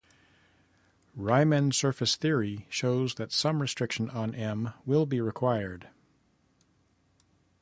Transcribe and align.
Riemann 1.15 1.71
surface 1.73 2.15
theory 2.15 2.65
shows 2.71 3.13
that 3.17 3.31
some 3.31 3.61
restriction 3.61 4.09
on 4.09 4.33
"M" 4.33 4.73
will 4.83 5.05
be 5.05 5.21
required. 5.21 5.89